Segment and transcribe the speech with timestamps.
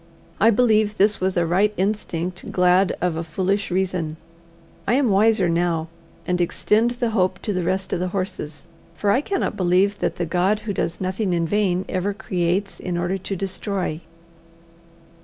[0.39, 4.17] I believe this was a right instinct glad of a foolish reason.
[4.87, 5.89] I am wiser now,
[6.25, 8.63] and extend the hope to the rest of the horses,
[8.95, 12.97] for I cannot believe that the God who does nothing in vain ever creates in
[12.97, 14.01] order to destroy.